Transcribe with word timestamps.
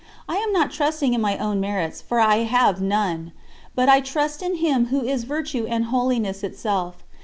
I 0.27 0.37
am 0.37 0.51
not 0.51 0.71
trusting 0.71 1.13
in 1.13 1.21
my 1.21 1.37
own 1.37 1.59
merits, 1.59 2.01
for 2.01 2.19
I 2.19 2.37
have 2.37 2.81
none; 2.81 3.33
but 3.75 3.87
I 3.87 4.01
trust 4.01 4.41
in 4.41 4.55
Him 4.55 4.87
Who 4.87 5.03
is 5.03 5.25
Virtue 5.25 5.67
and 5.69 5.85
Holiness 5.85 6.43
itself. 6.43 7.03